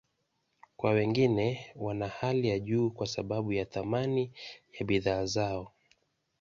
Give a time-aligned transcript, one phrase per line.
[0.77, 4.31] Kwa wengine, wana hali ya juu kwa sababu ya thamani
[4.79, 5.71] ya bidhaa zao.